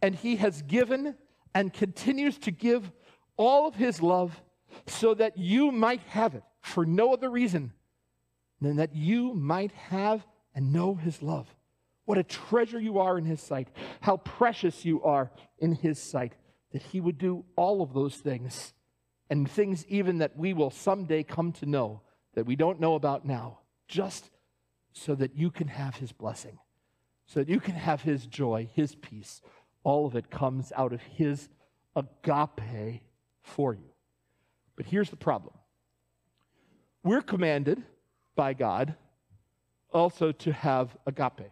And 0.00 0.14
He 0.14 0.36
has 0.36 0.62
given 0.62 1.16
and 1.52 1.72
continues 1.72 2.38
to 2.38 2.52
give 2.52 2.92
all 3.36 3.66
of 3.66 3.74
His 3.74 4.00
love 4.00 4.40
so 4.86 5.12
that 5.14 5.36
you 5.36 5.72
might 5.72 6.02
have 6.02 6.36
it 6.36 6.44
for 6.60 6.86
no 6.86 7.12
other 7.12 7.28
reason 7.28 7.72
than 8.60 8.76
that 8.76 8.94
you 8.94 9.34
might 9.34 9.72
have 9.72 10.24
and 10.54 10.72
know 10.72 10.94
His 10.94 11.20
love. 11.20 11.52
What 12.04 12.18
a 12.18 12.22
treasure 12.22 12.78
you 12.80 13.00
are 13.00 13.18
in 13.18 13.24
His 13.24 13.40
sight. 13.40 13.70
How 14.02 14.18
precious 14.18 14.84
you 14.84 15.02
are 15.02 15.32
in 15.58 15.72
His 15.72 16.00
sight 16.00 16.34
that 16.70 16.82
He 16.82 17.00
would 17.00 17.18
do 17.18 17.44
all 17.56 17.82
of 17.82 17.92
those 17.92 18.14
things 18.14 18.72
and 19.28 19.50
things 19.50 19.84
even 19.88 20.18
that 20.18 20.36
we 20.36 20.52
will 20.52 20.70
someday 20.70 21.24
come 21.24 21.50
to 21.54 21.66
know 21.66 22.02
that 22.34 22.46
we 22.46 22.54
don't 22.54 22.78
know 22.78 22.94
about 22.94 23.26
now, 23.26 23.58
just 23.88 24.30
so 24.92 25.14
that 25.14 25.36
you 25.36 25.50
can 25.50 25.68
have 25.68 25.96
his 25.96 26.12
blessing, 26.12 26.58
so 27.26 27.40
that 27.40 27.48
you 27.48 27.60
can 27.60 27.74
have 27.74 28.02
his 28.02 28.26
joy, 28.26 28.68
his 28.74 28.94
peace. 28.94 29.40
All 29.84 30.06
of 30.06 30.14
it 30.14 30.30
comes 30.30 30.72
out 30.76 30.92
of 30.92 31.02
his 31.02 31.48
agape 31.96 33.02
for 33.42 33.74
you. 33.74 33.90
But 34.76 34.86
here's 34.86 35.10
the 35.10 35.16
problem 35.16 35.54
we're 37.02 37.22
commanded 37.22 37.82
by 38.36 38.54
God 38.54 38.94
also 39.92 40.32
to 40.32 40.52
have 40.52 40.96
agape. 41.06 41.50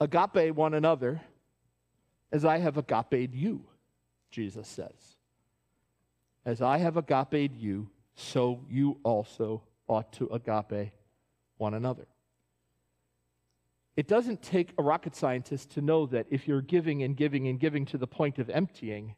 Agape 0.00 0.54
one 0.54 0.74
another 0.74 1.20
as 2.32 2.44
I 2.44 2.58
have 2.58 2.76
agape 2.76 3.30
you, 3.32 3.64
Jesus 4.30 4.66
says. 4.66 5.16
As 6.44 6.60
I 6.60 6.78
have 6.78 6.96
agape 6.96 7.52
you, 7.56 7.88
so 8.14 8.60
you 8.68 8.98
also 9.02 9.62
ought 9.88 10.12
to 10.14 10.26
agape 10.28 10.92
one 11.56 11.74
another. 11.74 12.06
It 13.96 14.08
doesn't 14.08 14.42
take 14.42 14.74
a 14.76 14.82
rocket 14.82 15.16
scientist 15.16 15.70
to 15.70 15.80
know 15.80 16.06
that 16.06 16.26
if 16.30 16.46
you're 16.46 16.60
giving 16.60 17.02
and 17.02 17.16
giving 17.16 17.48
and 17.48 17.58
giving 17.58 17.86
to 17.86 17.98
the 17.98 18.06
point 18.06 18.38
of 18.38 18.50
emptying, 18.50 19.14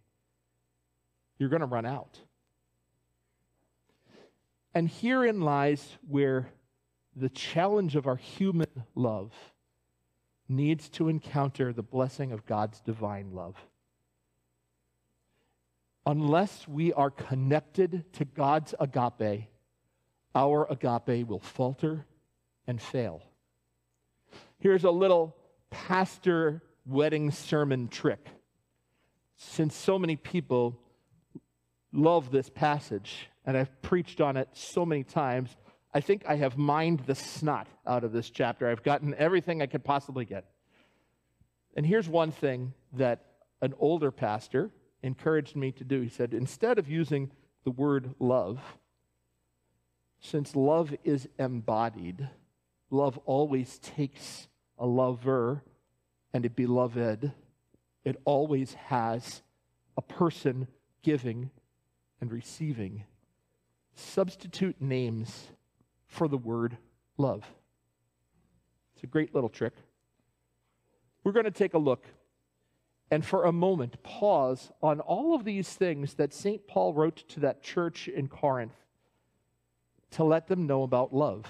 you're 1.39 1.49
going 1.49 1.61
to 1.61 1.67
run 1.67 1.87
out. 1.87 2.21
And 4.75 4.89
herein 4.89 5.41
lies 5.41 5.97
where 6.07 6.51
the 7.17 7.29
challenge 7.29 7.97
of 7.97 8.07
our 8.07 8.17
human 8.17 8.85
love 8.95 9.33
needs 10.49 10.89
to 10.91 11.09
encounter 11.09 11.73
the 11.73 11.83
blessing 11.83 12.31
of 12.31 12.47
God's 12.47 12.81
divine 12.81 13.33
love. 13.33 13.57
Unless 16.07 16.69
we 16.69 16.93
are 16.93 17.11
connected 17.11 18.05
to 18.15 18.25
God's 18.25 18.75
agape, 18.79 19.49
our 20.39 20.69
agape 20.71 21.27
will 21.27 21.41
falter 21.41 22.07
and 22.69 22.81
fail. 22.81 23.21
Here's 24.61 24.85
a 24.85 24.91
little 24.91 25.35
pastor 25.69 26.63
wedding 26.87 27.33
sermon 27.33 27.89
trick. 27.89 28.25
Since 29.37 29.75
so 29.75 29.99
many 29.99 30.15
people 30.15 30.79
love 31.93 32.31
this 32.31 32.49
passage, 32.49 33.29
and 33.45 33.57
I've 33.57 33.83
preached 33.83 34.21
on 34.21 34.37
it 34.37 34.49
so 34.53 34.87
many 34.87 35.03
times, 35.03 35.57
I 35.93 36.01
think 36.01 36.23
I 36.29 36.37
have 36.37 36.57
mined 36.57 37.01
the 37.01 37.17
snot 37.17 37.67
out 37.85 38.05
of 38.05 38.13
this 38.13 38.31
chapter. 38.31 38.69
I've 38.69 38.85
gotten 38.85 39.17
everything 39.17 39.61
I 39.61 39.67
could 39.67 39.83
possibly 39.83 40.25
get. 40.25 40.45
And 41.77 41.85
here's 41.85 42.09
one 42.09 42.31
thing 42.31 42.75
that 42.93 43.25
an 43.61 43.75
older 43.81 44.13
pastor 44.13 44.71
encouraged 45.03 45.57
me 45.57 45.73
to 45.73 45.85
do. 45.85 46.01
He 46.01 46.09
said, 46.09 46.33
instead 46.33 46.79
of 46.79 46.89
using 46.89 47.33
the 47.65 47.73
word 47.73 48.15
love, 48.21 48.61
since 50.21 50.57
love 50.57 50.95
is 51.05 51.29
embodied, 51.39 52.29
love 52.91 53.19
always 53.25 53.79
takes 53.79 54.49
a 54.79 54.87
lover 54.87 55.63
and 56.33 56.45
a 56.45 56.51
beloved. 56.51 57.33
It 58.05 58.21
always 58.25 58.75
has 58.75 59.43
a 59.97 60.03
person 60.03 60.69
giving 61.03 61.51
and 62.21 62.33
receiving. 62.33 63.05
Substitute 63.95 64.81
names 64.81 65.49
for 66.07 66.29
the 66.29 66.39
word 66.39 66.77
love. 67.17 67.45
It's 68.95 69.05
a 69.05 69.09
great 69.09 69.35
little 69.35 69.49
trick. 69.49 69.75
We're 71.23 71.33
going 71.33 71.45
to 71.45 71.51
take 71.51 71.75
a 71.75 71.79
look 71.79 72.07
and 73.11 73.25
for 73.25 73.45
a 73.45 73.53
moment 73.53 74.03
pause 74.03 74.71
on 74.83 75.01
all 75.01 75.35
of 75.35 75.45
these 75.45 75.69
things 75.69 76.15
that 76.15 76.35
St. 76.35 76.67
Paul 76.67 76.93
wrote 76.93 77.25
to 77.29 77.41
that 77.41 77.63
church 77.63 78.09
in 78.09 78.29
Corinth 78.29 78.75
to 80.13 80.25
let 80.25 80.49
them 80.49 80.67
know 80.67 80.83
about 80.83 81.15
love. 81.15 81.47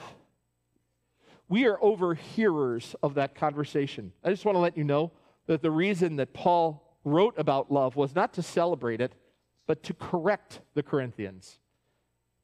We 1.49 1.67
are 1.67 1.81
overhearers 1.83 2.95
of 3.03 3.15
that 3.15 3.35
conversation. 3.35 4.12
I 4.23 4.31
just 4.31 4.45
want 4.45 4.57
to 4.57 4.61
let 4.61 4.77
you 4.77 4.85
know 4.85 5.12
that 5.47 5.62
the 5.62 5.71
reason 5.71 6.17
that 6.17 6.35
Paul 6.35 6.97
wrote 7.05 7.35
about 7.38 7.73
love 7.73 7.97
was 7.97 8.15
not 8.15 8.35
to 8.35 8.43
celebrate 8.43 9.00
it, 9.00 9.15
but 9.67 9.83
to 9.85 9.95
correct 9.95 10.61
the 10.75 10.83
Corinthians 10.83 11.59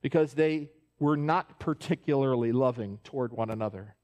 because 0.00 0.34
they 0.34 0.70
were 0.98 1.16
not 1.16 1.58
particularly 1.58 2.52
loving 2.52 2.98
toward 3.04 3.32
one 3.32 3.50
another. 3.50 3.94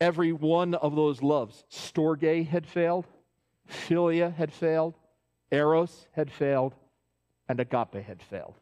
Every 0.00 0.32
one 0.32 0.74
of 0.74 0.96
those 0.96 1.22
loves, 1.22 1.64
Storge 1.70 2.46
had 2.46 2.66
failed, 2.66 3.06
Philia 3.68 4.34
had 4.34 4.52
failed, 4.52 4.94
Eros 5.50 6.08
had 6.12 6.30
failed, 6.30 6.74
and 7.48 7.60
agape 7.60 7.94
had 8.06 8.22
failed. 8.22 8.60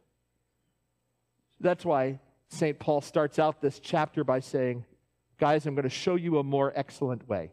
That's 1.63 1.85
why 1.85 2.19
St. 2.49 2.79
Paul 2.79 3.01
starts 3.01 3.39
out 3.39 3.61
this 3.61 3.79
chapter 3.79 4.25
by 4.25 4.41
saying, 4.41 4.85
Guys, 5.39 5.67
I'm 5.67 5.75
going 5.75 5.85
to 5.85 5.89
show 5.89 6.15
you 6.15 6.39
a 6.39 6.45
more 6.45 6.73
excellent 6.77 7.29
way. 7.29 7.51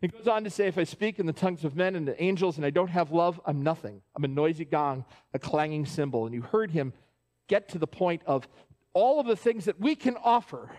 He 0.00 0.08
goes 0.08 0.26
on 0.28 0.44
to 0.44 0.50
say, 0.50 0.66
If 0.66 0.78
I 0.78 0.84
speak 0.84 1.18
in 1.18 1.26
the 1.26 1.32
tongues 1.32 1.64
of 1.64 1.76
men 1.76 1.96
and 1.96 2.06
the 2.06 2.20
angels 2.22 2.56
and 2.56 2.64
I 2.64 2.70
don't 2.70 2.88
have 2.88 3.12
love, 3.12 3.40
I'm 3.44 3.62
nothing. 3.62 4.00
I'm 4.14 4.24
a 4.24 4.28
noisy 4.28 4.64
gong, 4.64 5.04
a 5.34 5.38
clanging 5.38 5.86
cymbal. 5.86 6.26
And 6.26 6.34
you 6.34 6.42
heard 6.42 6.70
him 6.70 6.92
get 7.48 7.68
to 7.70 7.78
the 7.78 7.86
point 7.86 8.22
of 8.26 8.48
all 8.94 9.20
of 9.20 9.26
the 9.26 9.36
things 9.36 9.66
that 9.66 9.80
we 9.80 9.94
can 9.94 10.16
offer. 10.22 10.70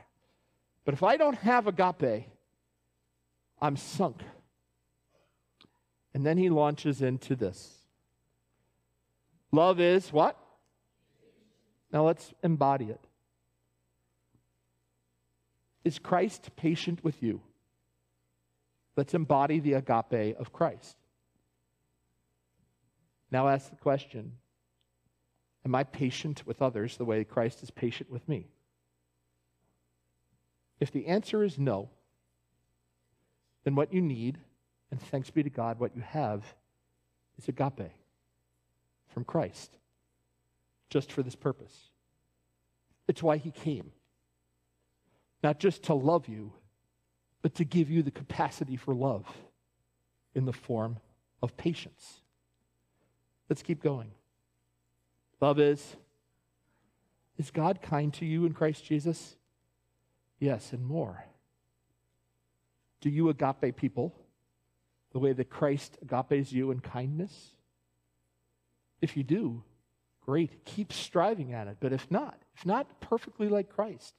But 0.85 0.93
if 0.93 1.03
I 1.03 1.17
don't 1.17 1.37
have 1.37 1.67
agape, 1.67 2.25
I'm 3.61 3.75
sunk. 3.75 4.21
And 6.13 6.25
then 6.25 6.37
he 6.37 6.49
launches 6.49 7.01
into 7.01 7.35
this. 7.35 7.73
Love 9.51 9.79
is 9.79 10.11
what? 10.11 10.37
Now 11.91 12.05
let's 12.05 12.33
embody 12.43 12.85
it. 12.85 13.07
Is 15.83 15.99
Christ 15.99 16.49
patient 16.55 17.03
with 17.03 17.23
you? 17.23 17.41
Let's 18.97 19.13
embody 19.13 19.59
the 19.59 19.73
agape 19.73 20.37
of 20.37 20.51
Christ. 20.51 20.97
Now 23.31 23.47
ask 23.47 23.69
the 23.69 23.75
question 23.75 24.33
Am 25.65 25.75
I 25.75 25.83
patient 25.83 26.45
with 26.45 26.61
others 26.61 26.97
the 26.97 27.05
way 27.05 27.23
Christ 27.23 27.61
is 27.61 27.71
patient 27.71 28.09
with 28.09 28.27
me? 28.27 28.47
If 30.79 30.91
the 30.91 31.07
answer 31.07 31.43
is 31.43 31.57
no, 31.57 31.89
then 33.63 33.75
what 33.75 33.93
you 33.93 34.01
need, 34.01 34.37
and 34.91 35.01
thanks 35.01 35.29
be 35.29 35.43
to 35.43 35.49
God, 35.49 35.79
what 35.79 35.95
you 35.95 36.01
have 36.01 36.43
is 37.37 37.47
agape 37.47 37.91
from 39.09 39.25
Christ 39.25 39.77
just 40.89 41.11
for 41.11 41.23
this 41.23 41.35
purpose. 41.35 41.89
It's 43.07 43.23
why 43.23 43.37
he 43.37 43.51
came. 43.51 43.91
Not 45.43 45.59
just 45.59 45.83
to 45.83 45.93
love 45.93 46.27
you, 46.27 46.53
but 47.41 47.55
to 47.55 47.63
give 47.63 47.89
you 47.89 48.01
the 48.01 48.11
capacity 48.11 48.75
for 48.75 48.93
love 48.93 49.25
in 50.33 50.45
the 50.45 50.53
form 50.53 50.97
of 51.41 51.55
patience. 51.55 52.21
Let's 53.49 53.61
keep 53.61 53.81
going. 53.81 54.11
Love 55.39 55.59
is 55.59 55.95
Is 57.37 57.51
God 57.51 57.81
kind 57.81 58.13
to 58.15 58.25
you 58.25 58.45
in 58.45 58.53
Christ 58.53 58.83
Jesus? 58.83 59.35
Yes, 60.39 60.73
and 60.73 60.85
more. 60.85 61.25
Do 62.99 63.09
you 63.09 63.29
agape 63.29 63.75
people 63.75 64.15
the 65.13 65.19
way 65.19 65.33
that 65.33 65.49
Christ 65.49 65.97
agapes 66.01 66.51
you 66.51 66.71
in 66.71 66.79
kindness? 66.79 67.51
If 69.01 69.15
you 69.15 69.23
do, 69.23 69.63
great. 70.27 70.65
Keep 70.65 70.91
striving 70.91 71.53
at 71.53 71.67
it. 71.67 71.77
But 71.79 71.93
if 71.93 72.11
not, 72.11 72.37
if 72.55 72.65
not 72.65 72.99
perfectly 72.99 73.47
like 73.47 73.69
Christ, 73.69 74.13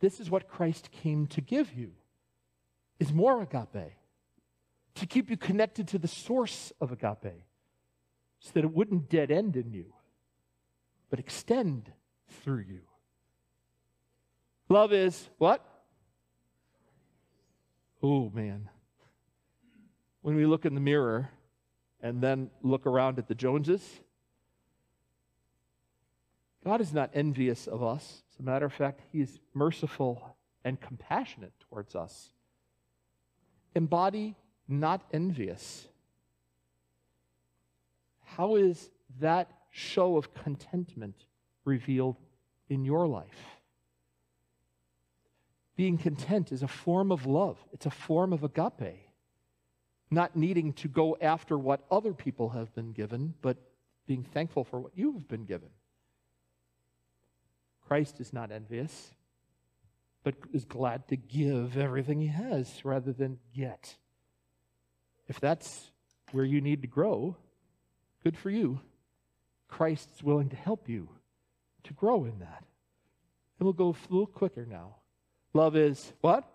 this 0.00 0.18
is 0.18 0.30
what 0.30 0.48
Christ 0.48 0.90
came 0.90 1.26
to 1.28 1.40
give 1.40 1.72
you 1.74 1.92
is 2.98 3.12
more 3.12 3.42
agape. 3.42 3.92
To 4.96 5.06
keep 5.06 5.30
you 5.30 5.36
connected 5.36 5.86
to 5.88 5.98
the 5.98 6.08
source 6.08 6.72
of 6.80 6.92
agape 6.92 7.44
so 8.40 8.50
that 8.54 8.64
it 8.64 8.72
wouldn't 8.72 9.08
dead 9.08 9.30
end 9.30 9.56
in 9.56 9.70
you, 9.70 9.92
but 11.10 11.18
extend 11.18 11.92
through 12.42 12.64
you. 12.68 12.80
Love 14.68 14.92
is 14.92 15.28
what? 15.38 15.64
Oh, 18.02 18.30
man. 18.30 18.68
When 20.22 20.36
we 20.36 20.46
look 20.46 20.64
in 20.64 20.74
the 20.74 20.80
mirror 20.80 21.30
and 22.02 22.22
then 22.22 22.50
look 22.62 22.86
around 22.86 23.18
at 23.18 23.28
the 23.28 23.34
Joneses, 23.34 24.00
God 26.64 26.80
is 26.80 26.92
not 26.92 27.10
envious 27.14 27.66
of 27.66 27.82
us. 27.82 28.22
As 28.32 28.38
a 28.38 28.42
matter 28.42 28.66
of 28.66 28.72
fact, 28.72 29.00
He 29.12 29.20
is 29.20 29.38
merciful 29.54 30.36
and 30.64 30.80
compassionate 30.80 31.52
towards 31.68 31.94
us. 31.94 32.30
Embody 33.74 34.36
not 34.68 35.02
envious. 35.12 35.88
How 38.24 38.56
is 38.56 38.90
that 39.20 39.50
show 39.70 40.16
of 40.16 40.34
contentment 40.34 41.24
revealed 41.64 42.16
in 42.68 42.84
your 42.84 43.06
life? 43.06 43.58
Being 45.76 45.96
content 45.98 46.52
is 46.52 46.62
a 46.62 46.68
form 46.68 47.10
of 47.10 47.26
love, 47.26 47.56
it's 47.72 47.86
a 47.86 47.90
form 47.90 48.32
of 48.32 48.44
agape. 48.44 49.06
Not 50.10 50.36
needing 50.36 50.72
to 50.74 50.88
go 50.88 51.16
after 51.20 51.56
what 51.56 51.84
other 51.90 52.12
people 52.12 52.50
have 52.50 52.74
been 52.74 52.92
given, 52.92 53.34
but 53.40 53.56
being 54.06 54.24
thankful 54.24 54.64
for 54.64 54.80
what 54.80 54.90
you 54.96 55.12
have 55.12 55.28
been 55.28 55.44
given. 55.44 55.68
Christ 57.90 58.20
is 58.20 58.32
not 58.32 58.52
envious, 58.52 59.10
but 60.22 60.36
is 60.52 60.64
glad 60.64 61.08
to 61.08 61.16
give 61.16 61.76
everything 61.76 62.20
he 62.20 62.28
has 62.28 62.84
rather 62.84 63.12
than 63.12 63.40
get. 63.52 63.96
If 65.26 65.40
that's 65.40 65.90
where 66.30 66.44
you 66.44 66.60
need 66.60 66.82
to 66.82 66.86
grow, 66.86 67.36
good 68.22 68.38
for 68.38 68.48
you. 68.48 68.78
Christ's 69.66 70.22
willing 70.22 70.50
to 70.50 70.56
help 70.56 70.88
you 70.88 71.08
to 71.82 71.92
grow 71.92 72.26
in 72.26 72.38
that. 72.38 72.62
And 73.58 73.66
we'll 73.66 73.72
go 73.72 73.88
a 73.88 73.96
little 74.08 74.24
quicker 74.24 74.64
now. 74.64 74.94
Love 75.52 75.74
is 75.74 76.12
what? 76.20 76.48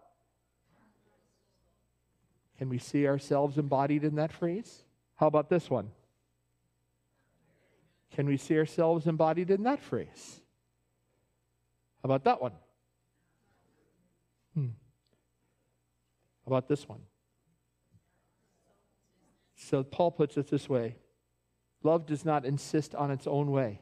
Can 2.58 2.70
we 2.70 2.78
see 2.78 3.08
ourselves 3.08 3.58
embodied 3.58 4.06
in 4.06 4.16
that 4.16 4.32
phrase? 4.32 4.86
How 5.18 5.28
about 5.28 5.50
this 5.50 5.70
one? 5.70 5.92
Can 8.16 8.26
we 8.26 8.38
see 8.38 8.58
ourselves 8.58 9.06
embodied 9.06 9.52
in 9.52 9.64
that 9.64 9.82
phrase? 9.82 10.40
About 12.06 12.24
that 12.26 12.40
one? 12.40 12.52
Hmm. 14.54 14.68
About 16.46 16.68
this 16.68 16.88
one? 16.88 17.00
So 19.56 19.82
Paul 19.82 20.12
puts 20.12 20.38
it 20.38 20.48
this 20.48 20.70
way 20.70 20.98
love 21.82 22.06
does 22.06 22.24
not 22.24 22.46
insist 22.46 22.94
on 22.94 23.10
its 23.10 23.26
own 23.26 23.50
way. 23.50 23.82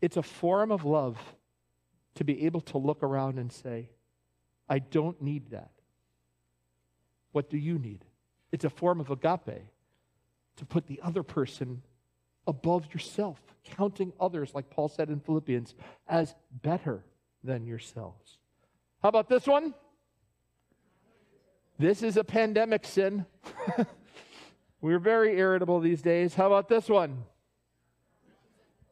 It's 0.00 0.16
a 0.16 0.24
form 0.24 0.72
of 0.72 0.84
love 0.84 1.18
to 2.16 2.24
be 2.24 2.46
able 2.46 2.62
to 2.62 2.78
look 2.78 3.04
around 3.04 3.38
and 3.38 3.52
say, 3.52 3.90
I 4.68 4.80
don't 4.80 5.22
need 5.22 5.52
that. 5.52 5.70
What 7.30 7.48
do 7.48 7.58
you 7.58 7.78
need? 7.78 8.04
It's 8.50 8.64
a 8.64 8.70
form 8.70 8.98
of 8.98 9.08
agape 9.08 9.68
to 10.56 10.66
put 10.66 10.88
the 10.88 11.00
other 11.00 11.22
person 11.22 11.82
above 12.46 12.92
yourself, 12.92 13.40
counting 13.64 14.12
others, 14.20 14.54
like 14.54 14.70
Paul 14.70 14.88
said 14.88 15.08
in 15.08 15.20
Philippians, 15.20 15.74
as 16.08 16.34
better 16.62 17.04
than 17.42 17.66
yourselves. 17.66 18.38
How 19.02 19.08
about 19.08 19.28
this 19.28 19.46
one? 19.46 19.74
This 21.78 22.02
is 22.02 22.16
a 22.16 22.24
pandemic 22.24 22.84
sin. 22.86 23.26
We're 24.80 24.98
very 24.98 25.38
irritable 25.38 25.80
these 25.80 26.02
days. 26.02 26.34
How 26.34 26.46
about 26.46 26.68
this 26.68 26.88
one? 26.88 27.24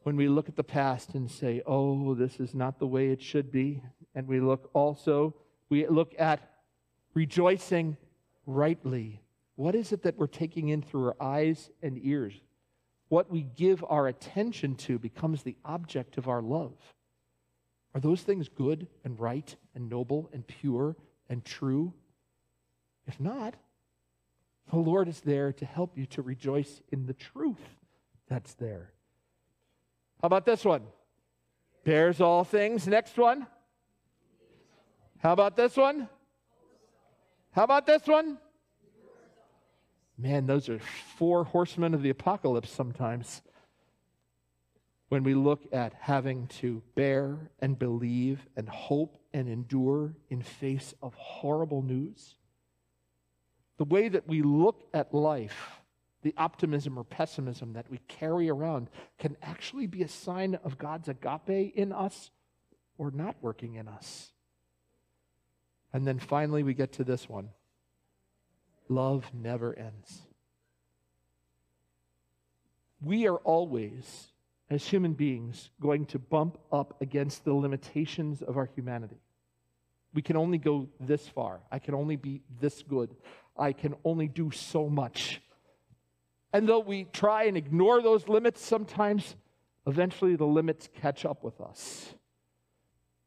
When 0.03 0.15
we 0.15 0.27
look 0.27 0.49
at 0.49 0.55
the 0.55 0.63
past 0.63 1.13
and 1.13 1.31
say, 1.31 1.61
oh, 1.65 2.13
this 2.13 2.39
is 2.39 2.53
not 2.53 2.79
the 2.79 2.87
way 2.87 3.09
it 3.09 3.21
should 3.21 3.51
be. 3.51 3.81
And 4.15 4.27
we 4.27 4.39
look 4.39 4.69
also, 4.73 5.33
we 5.69 5.87
look 5.87 6.13
at 6.19 6.41
rejoicing 7.13 7.95
rightly. 8.45 9.21
What 9.55 9.75
is 9.75 9.91
it 9.91 10.03
that 10.03 10.17
we're 10.17 10.27
taking 10.27 10.69
in 10.69 10.81
through 10.81 11.05
our 11.05 11.15
eyes 11.21 11.69
and 11.81 11.99
ears? 12.03 12.33
What 13.13 13.29
we 13.29 13.43
give 13.43 13.85
our 13.87 14.07
attention 14.07 14.73
to 14.87 14.97
becomes 14.97 15.43
the 15.43 15.55
object 15.63 16.17
of 16.17 16.27
our 16.27 16.41
love. 16.41 16.73
Are 17.93 18.01
those 18.01 18.23
things 18.23 18.49
good 18.49 18.87
and 19.03 19.19
right 19.19 19.55
and 19.75 19.87
noble 19.87 20.31
and 20.33 20.47
pure 20.47 20.95
and 21.29 21.45
true? 21.45 21.93
If 23.05 23.19
not, 23.19 23.53
the 24.71 24.79
Lord 24.79 25.07
is 25.07 25.21
there 25.21 25.53
to 25.53 25.63
help 25.63 25.95
you 25.95 26.07
to 26.07 26.23
rejoice 26.23 26.81
in 26.91 27.05
the 27.05 27.13
truth 27.13 27.61
that's 28.27 28.55
there. 28.55 28.93
How 30.19 30.25
about 30.25 30.47
this 30.47 30.65
one? 30.65 30.81
Bears 31.83 32.19
all 32.19 32.43
things. 32.43 32.87
Next 32.87 33.15
one. 33.15 33.45
How 35.19 35.33
about 35.33 35.55
this 35.55 35.77
one? 35.77 36.09
How 37.51 37.65
about 37.65 37.85
this 37.85 38.07
one? 38.07 38.39
Man, 40.17 40.45
those 40.45 40.69
are 40.69 40.79
four 40.79 41.43
horsemen 41.43 41.93
of 41.93 42.03
the 42.03 42.09
apocalypse 42.09 42.69
sometimes. 42.69 43.41
When 45.09 45.23
we 45.23 45.33
look 45.33 45.61
at 45.71 45.93
having 45.99 46.47
to 46.59 46.81
bear 46.95 47.51
and 47.59 47.77
believe 47.77 48.47
and 48.55 48.67
hope 48.69 49.17
and 49.33 49.47
endure 49.47 50.13
in 50.29 50.41
face 50.41 50.93
of 51.01 51.13
horrible 51.15 51.81
news, 51.81 52.35
the 53.77 53.85
way 53.85 54.07
that 54.07 54.27
we 54.27 54.41
look 54.41 54.87
at 54.93 55.13
life, 55.13 55.81
the 56.21 56.33
optimism 56.37 56.97
or 56.97 57.03
pessimism 57.03 57.73
that 57.73 57.89
we 57.89 57.99
carry 58.07 58.49
around, 58.49 58.89
can 59.17 59.35
actually 59.41 59.87
be 59.87 60.03
a 60.03 60.07
sign 60.07 60.55
of 60.63 60.77
God's 60.77 61.09
agape 61.09 61.75
in 61.75 61.91
us 61.91 62.31
or 62.97 63.11
not 63.11 63.35
working 63.41 63.75
in 63.75 63.87
us. 63.87 64.31
And 65.91 66.07
then 66.07 66.19
finally, 66.19 66.63
we 66.63 66.73
get 66.73 66.93
to 66.93 67.03
this 67.03 67.27
one 67.27 67.49
love 68.89 69.29
never 69.33 69.77
ends. 69.77 70.21
We 73.01 73.27
are 73.27 73.37
always, 73.37 74.27
as 74.69 74.85
human 74.85 75.13
beings, 75.13 75.69
going 75.81 76.05
to 76.07 76.19
bump 76.19 76.57
up 76.71 77.01
against 77.01 77.43
the 77.43 77.53
limitations 77.53 78.41
of 78.41 78.57
our 78.57 78.69
humanity. 78.75 79.19
We 80.13 80.21
can 80.21 80.37
only 80.37 80.57
go 80.57 80.87
this 80.99 81.27
far. 81.27 81.59
I 81.71 81.79
can 81.79 81.95
only 81.95 82.15
be 82.15 82.41
this 82.61 82.83
good. 82.83 83.15
I 83.57 83.73
can 83.73 83.95
only 84.05 84.27
do 84.27 84.51
so 84.51 84.87
much. 84.87 85.41
And 86.53 86.69
though 86.69 86.79
we 86.79 87.05
try 87.05 87.43
and 87.43 87.57
ignore 87.57 88.01
those 88.01 88.27
limits 88.27 88.63
sometimes, 88.63 89.35
eventually 89.87 90.35
the 90.35 90.45
limits 90.45 90.87
catch 91.01 91.25
up 91.25 91.43
with 91.43 91.59
us. 91.59 92.13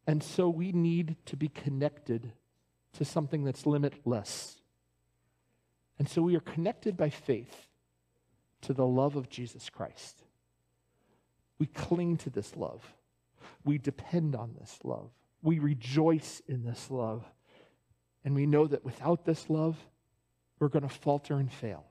And 0.07 0.23
so 0.23 0.49
we 0.49 0.71
need 0.73 1.17
to 1.27 1.37
be 1.37 1.49
connected 1.49 2.33
to 2.95 3.05
something 3.05 3.45
that's 3.45 3.67
limitless. 3.67 4.56
And 5.99 6.09
so 6.09 6.23
we 6.23 6.37
are 6.37 6.41
connected 6.41 6.97
by 6.97 7.11
faith 7.11 7.69
to 8.63 8.73
the 8.73 8.87
love 8.87 9.17
of 9.17 9.29
Jesus 9.29 9.71
Christ. 9.71 10.23
We 11.59 11.67
cling 11.67 12.17
to 12.19 12.31
this 12.31 12.57
love. 12.57 12.95
We 13.65 13.79
depend 13.79 14.35
on 14.35 14.55
this 14.59 14.79
love. 14.85 15.11
We 15.43 15.59
rejoice 15.59 16.43
in 16.47 16.65
this 16.65 16.91
love. 16.91 17.25
And 18.25 18.35
we 18.35 18.47
know 18.47 18.67
that 18.67 18.85
without 18.85 19.25
this 19.25 19.49
love, 19.49 19.79
we're 20.59 20.69
going 20.69 20.87
to 20.87 20.89
falter 20.89 21.35
and 21.35 21.53
fail. 21.53 21.85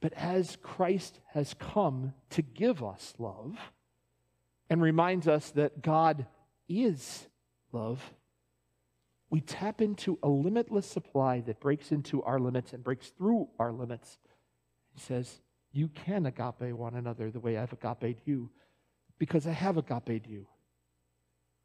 But 0.00 0.12
as 0.14 0.56
Christ 0.62 1.20
has 1.28 1.54
come 1.54 2.12
to 2.30 2.42
give 2.42 2.82
us 2.82 3.14
love 3.18 3.56
and 4.68 4.82
reminds 4.82 5.28
us 5.28 5.50
that 5.50 5.82
God 5.82 6.26
is 6.68 7.28
love, 7.72 8.12
we 9.32 9.40
tap 9.40 9.80
into 9.80 10.18
a 10.22 10.28
limitless 10.28 10.86
supply 10.86 11.40
that 11.40 11.58
breaks 11.58 11.90
into 11.90 12.22
our 12.22 12.38
limits 12.38 12.74
and 12.74 12.84
breaks 12.84 13.08
through 13.16 13.48
our 13.58 13.72
limits. 13.72 14.18
He 14.92 15.00
says, 15.00 15.40
You 15.72 15.88
can 15.88 16.26
agape 16.26 16.76
one 16.76 16.94
another 16.94 17.30
the 17.30 17.40
way 17.40 17.56
I've 17.56 17.72
agape 17.72 18.18
you, 18.26 18.50
because 19.18 19.46
I 19.46 19.52
have 19.52 19.78
agape 19.78 20.28
you. 20.28 20.46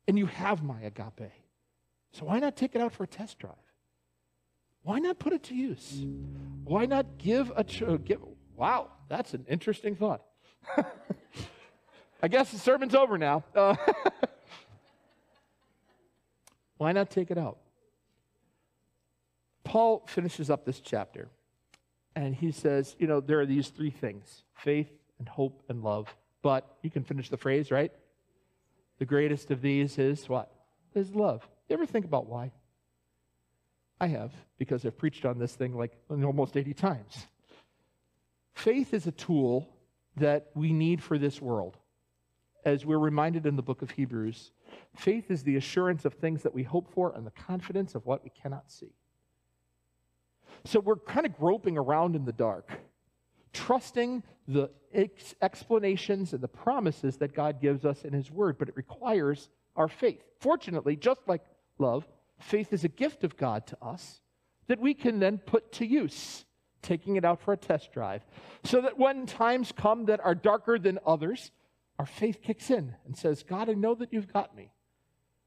And 0.08 0.18
you 0.18 0.28
have 0.28 0.64
my 0.64 0.80
agape. 0.82 1.30
So 2.14 2.28
why 2.28 2.40
not 2.40 2.56
take 2.56 2.74
it 2.74 2.80
out 2.80 2.94
for 2.94 3.04
a 3.04 3.08
test 3.08 3.38
drive? 3.38 3.56
Why 4.84 5.00
not 5.00 5.20
put 5.20 5.34
it 5.34 5.44
to 5.44 5.54
use? 5.54 6.06
Why 6.64 6.86
not 6.86 7.18
give 7.18 7.52
a 7.54 7.66
ch- 7.66 7.84
give? 8.06 8.22
Wow, 8.56 8.92
that's 9.10 9.34
an 9.34 9.46
interesting 9.50 9.98
thought. 9.98 10.22
I 12.24 12.30
guess 12.30 12.50
the 12.50 12.60
sermon's 12.60 12.96
over 12.96 13.18
now. 13.18 13.44
Uh, 13.54 13.76
why 16.78 16.92
not 16.92 17.10
take 17.10 17.32
it 17.32 17.38
out? 17.38 17.58
Paul 19.64 20.04
finishes 20.08 20.50
up 20.50 20.66
this 20.66 20.80
chapter 20.80 21.30
and 22.16 22.34
he 22.34 22.52
says, 22.52 22.96
you 22.98 23.06
know, 23.06 23.20
there 23.20 23.40
are 23.40 23.46
these 23.46 23.70
three 23.70 23.92
things 23.92 24.44
faith 24.54 24.90
and 25.20 25.28
hope 25.28 25.62
and 25.70 25.84
love. 25.84 26.16
But 26.42 26.68
you 26.82 26.90
can 26.90 27.04
finish 27.04 27.30
the 27.30 27.38
phrase, 27.38 27.72
right? 27.72 27.92
The 29.00 29.06
greatest 29.06 29.52
of 29.52 29.62
these 29.62 29.98
is 29.98 30.28
what? 30.30 30.52
Is 30.96 31.14
love. 31.14 31.48
You 31.68 31.74
ever 31.76 31.86
think 31.86 32.06
about 32.06 32.28
why? 32.28 32.52
I 34.00 34.08
have, 34.08 34.32
because 34.58 34.86
I've 34.86 34.98
preached 34.98 35.26
on 35.26 35.40
this 35.40 35.54
thing 35.54 35.76
like 35.76 35.92
almost 36.10 36.56
80 36.56 36.74
times. 36.74 37.28
Faith 38.54 38.94
is 38.94 39.06
a 39.06 39.12
tool 39.12 39.68
that 40.16 40.50
we 40.56 40.72
need 40.72 41.04
for 41.04 41.18
this 41.18 41.42
world. 41.42 41.78
As 42.66 42.86
we're 42.86 42.98
reminded 42.98 43.46
in 43.46 43.56
the 43.56 43.62
book 43.62 43.82
of 43.82 43.92
Hebrews, 43.92 44.52
faith 44.96 45.32
is 45.32 45.44
the 45.44 45.56
assurance 45.56 46.06
of 46.06 46.14
things 46.14 46.44
that 46.44 46.54
we 46.54 46.64
hope 46.64 46.92
for 46.94 47.14
and 47.14 47.26
the 47.26 47.32
confidence 47.32 47.96
of 47.96 48.06
what 48.06 48.24
we 48.24 48.30
cannot 48.30 48.72
see. 48.72 48.94
So 50.66 50.80
we're 50.80 50.96
kind 50.98 51.26
of 51.26 51.38
groping 51.38 51.78
around 51.78 52.16
in 52.16 52.26
the 52.26 52.34
dark, 52.34 52.70
trusting 53.54 54.24
the 54.48 54.70
ex- 54.94 55.36
explanations 55.42 56.34
and 56.34 56.42
the 56.42 56.48
promises 56.48 57.18
that 57.18 57.34
God 57.34 57.62
gives 57.62 57.86
us 57.86 58.04
in 58.04 58.14
His 58.14 58.32
Word, 58.32 58.58
but 58.58 58.70
it 58.70 58.78
requires 58.78 59.50
our 59.76 59.88
faith. 59.88 60.24
Fortunately, 60.40 60.96
just 60.96 61.22
like 61.28 61.44
love, 61.78 62.08
Faith 62.40 62.72
is 62.72 62.84
a 62.84 62.90
gift 62.90 63.24
of 63.24 63.36
God 63.36 63.66
to 63.68 63.78
us 63.82 64.22
that 64.68 64.80
we 64.80 64.94
can 64.94 65.20
then 65.20 65.38
put 65.38 65.72
to 65.74 65.86
use, 65.86 66.46
taking 66.82 67.16
it 67.16 67.26
out 67.26 67.42
for 67.42 67.54
a 67.54 67.58
test 67.58 67.92
drive, 67.92 68.26
so 68.64 68.82
that 68.82 68.98
when 68.98 69.26
times 69.26 69.72
come 69.72 70.06
that 70.06 70.20
are 70.24 70.36
darker 70.36 70.78
than 70.78 71.00
others, 71.06 71.52
our 72.00 72.06
faith 72.06 72.42
kicks 72.42 72.70
in 72.70 72.96
and 73.06 73.18
says, 73.18 73.44
God, 73.44 73.70
I 73.70 73.74
know 73.74 73.96
that 73.96 74.14
you've 74.14 74.32
got 74.32 74.56
me. 74.56 74.72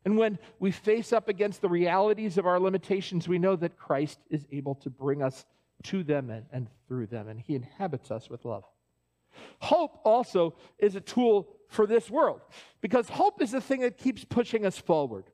And 0.05 0.17
when 0.17 0.39
we 0.59 0.71
face 0.71 1.13
up 1.13 1.29
against 1.29 1.61
the 1.61 1.69
realities 1.69 2.39
of 2.39 2.47
our 2.47 2.59
limitations, 2.59 3.29
we 3.29 3.39
know 3.39 3.57
that 3.57 3.77
Christ 3.77 4.19
is 4.31 4.47
able 4.51 4.75
to 4.77 4.91
bring 4.91 5.23
us 5.23 5.45
to 5.85 6.03
them 6.03 6.31
and, 6.31 6.47
and 6.53 6.69
through 6.89 7.07
them, 7.07 7.29
and 7.29 7.41
He 7.41 7.55
inhabits 7.55 8.11
us 8.11 8.29
with 8.29 8.45
love. 8.45 8.65
Hope 9.61 10.01
also 10.05 10.55
is 10.79 10.97
a 10.97 11.01
tool 11.01 11.49
for 11.69 11.87
this 11.87 12.11
world 12.11 12.41
because 12.81 13.09
hope 13.09 13.41
is 13.41 13.53
the 13.53 13.61
thing 13.61 13.81
that 13.81 13.97
keeps 13.97 14.25
pushing 14.25 14.67
us 14.67 14.77
forward. 14.77 15.25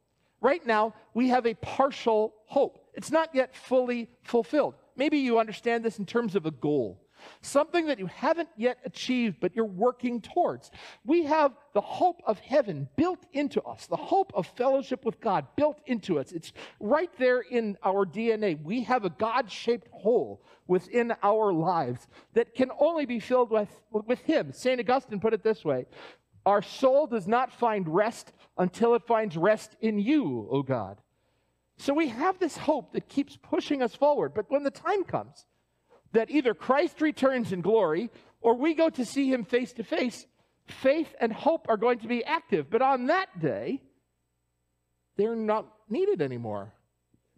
Right 0.40 0.64
now, 0.66 0.94
we 1.14 1.28
have 1.28 1.46
a 1.46 1.54
partial 1.54 2.34
hope. 2.44 2.78
It's 2.94 3.10
not 3.10 3.34
yet 3.34 3.56
fully 3.56 4.08
fulfilled. 4.22 4.74
Maybe 4.96 5.18
you 5.18 5.38
understand 5.38 5.84
this 5.84 5.98
in 5.98 6.06
terms 6.06 6.36
of 6.36 6.44
a 6.44 6.50
goal, 6.50 7.00
something 7.40 7.86
that 7.86 7.98
you 7.98 8.06
haven't 8.06 8.48
yet 8.56 8.78
achieved, 8.84 9.36
but 9.40 9.54
you're 9.54 9.64
working 9.64 10.20
towards. 10.20 10.70
We 11.04 11.24
have 11.24 11.52
the 11.74 11.80
hope 11.80 12.22
of 12.26 12.38
heaven 12.38 12.88
built 12.96 13.24
into 13.32 13.62
us, 13.62 13.86
the 13.86 13.96
hope 13.96 14.32
of 14.34 14.46
fellowship 14.46 15.04
with 15.04 15.20
God 15.20 15.46
built 15.56 15.80
into 15.86 16.18
us. 16.18 16.32
It's 16.32 16.52
right 16.80 17.10
there 17.18 17.40
in 17.40 17.76
our 17.84 18.04
DNA. 18.06 18.62
We 18.62 18.82
have 18.84 19.04
a 19.04 19.10
God 19.10 19.50
shaped 19.50 19.88
hole 19.92 20.42
within 20.66 21.14
our 21.22 21.52
lives 21.52 22.06
that 22.34 22.54
can 22.54 22.70
only 22.78 23.06
be 23.06 23.20
filled 23.20 23.50
with, 23.50 23.68
with 23.90 24.20
Him. 24.20 24.52
St. 24.52 24.80
Augustine 24.80 25.20
put 25.20 25.34
it 25.34 25.42
this 25.42 25.64
way 25.64 25.86
Our 26.44 26.62
soul 26.62 27.06
does 27.06 27.26
not 27.26 27.52
find 27.52 27.88
rest 27.88 28.32
until 28.58 28.94
it 28.94 29.06
finds 29.06 29.36
rest 29.36 29.76
in 29.80 29.98
you, 29.98 30.48
O 30.50 30.62
God. 30.62 30.98
So 31.78 31.92
we 31.92 32.08
have 32.08 32.38
this 32.38 32.56
hope 32.56 32.92
that 32.92 33.08
keeps 33.08 33.36
pushing 33.36 33.82
us 33.82 33.94
forward. 33.94 34.32
But 34.34 34.50
when 34.50 34.62
the 34.62 34.70
time 34.70 35.04
comes 35.04 35.44
that 36.16 36.30
either 36.30 36.54
Christ 36.54 37.02
returns 37.02 37.52
in 37.52 37.60
glory 37.60 38.10
or 38.40 38.54
we 38.54 38.72
go 38.72 38.88
to 38.88 39.04
see 39.04 39.30
him 39.30 39.44
face 39.44 39.74
to 39.74 39.84
face, 39.84 40.26
faith 40.66 41.14
and 41.20 41.30
hope 41.30 41.66
are 41.68 41.76
going 41.76 41.98
to 41.98 42.08
be 42.08 42.24
active. 42.24 42.70
But 42.70 42.80
on 42.80 43.06
that 43.06 43.38
day, 43.38 43.82
they're 45.16 45.36
not 45.36 45.66
needed 45.90 46.22
anymore 46.22 46.72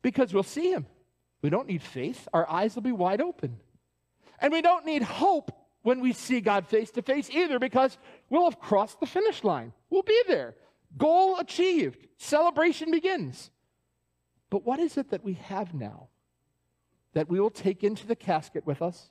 because 0.01 0.33
we'll 0.33 0.45
see 0.45 0.71
him. 0.71 0.87
We 1.43 1.51
don't 1.51 1.67
need 1.67 1.83
faith, 1.83 2.29
our 2.33 2.49
eyes 2.49 2.77
will 2.77 2.83
be 2.83 2.93
wide 2.93 3.21
open. 3.21 3.59
And 4.41 4.53
we 4.53 4.63
don't 4.63 4.87
need 4.87 5.03
hope 5.03 5.51
when 5.83 6.01
we 6.01 6.13
see 6.13 6.41
God 6.41 6.69
face 6.69 6.93
to 6.93 7.03
face 7.03 7.29
either 7.31 7.59
because 7.59 7.99
we'll 8.31 8.45
have 8.45 8.61
crossed 8.61 9.01
the 9.01 9.07
finish 9.07 9.43
line. 9.43 9.73
We'll 9.91 10.03
be 10.03 10.23
there. 10.29 10.55
Goal 10.97 11.39
achieved. 11.39 12.07
Celebration 12.17 12.93
begins. 12.93 13.51
But 14.51 14.65
what 14.65 14.79
is 14.79 14.97
it 14.97 15.11
that 15.11 15.25
we 15.25 15.35
have 15.35 15.75
now 15.75 16.11
that 17.15 17.29
we 17.29 17.41
will 17.41 17.51
take 17.51 17.83
into 17.83 18.07
the 18.07 18.17
casket 18.17 18.67
with 18.67 18.83
us 18.83 19.11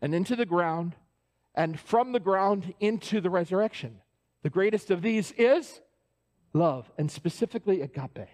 and 0.00 0.14
into 0.14 0.36
the 0.36 0.46
ground 0.46 0.96
and 1.54 1.78
from 1.78 2.12
the 2.12 2.20
ground 2.20 2.74
into 2.80 3.20
the 3.20 3.30
resurrection? 3.30 4.00
The 4.42 4.50
greatest 4.50 4.90
of 4.90 5.02
these 5.02 5.32
is 5.32 5.80
love, 6.52 6.90
and 6.98 7.10
specifically 7.10 7.80
agape. 7.82 8.28